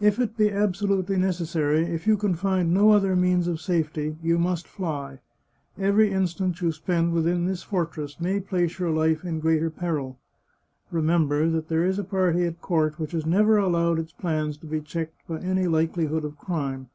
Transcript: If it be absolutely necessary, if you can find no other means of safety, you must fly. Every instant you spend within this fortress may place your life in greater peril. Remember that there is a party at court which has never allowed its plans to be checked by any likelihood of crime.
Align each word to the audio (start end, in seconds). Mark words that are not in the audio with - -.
If 0.00 0.18
it 0.18 0.34
be 0.38 0.50
absolutely 0.50 1.18
necessary, 1.18 1.82
if 1.84 2.06
you 2.06 2.16
can 2.16 2.34
find 2.34 2.72
no 2.72 2.90
other 2.92 3.14
means 3.14 3.46
of 3.46 3.60
safety, 3.60 4.16
you 4.22 4.38
must 4.38 4.66
fly. 4.66 5.18
Every 5.78 6.10
instant 6.10 6.62
you 6.62 6.72
spend 6.72 7.12
within 7.12 7.44
this 7.44 7.62
fortress 7.64 8.18
may 8.18 8.40
place 8.40 8.78
your 8.78 8.88
life 8.88 9.24
in 9.26 9.40
greater 9.40 9.68
peril. 9.68 10.18
Remember 10.90 11.50
that 11.50 11.68
there 11.68 11.84
is 11.84 11.98
a 11.98 12.02
party 12.04 12.46
at 12.46 12.62
court 12.62 12.98
which 12.98 13.12
has 13.12 13.26
never 13.26 13.58
allowed 13.58 13.98
its 13.98 14.12
plans 14.12 14.56
to 14.56 14.66
be 14.66 14.80
checked 14.80 15.20
by 15.28 15.38
any 15.40 15.66
likelihood 15.66 16.24
of 16.24 16.38
crime. 16.38 16.88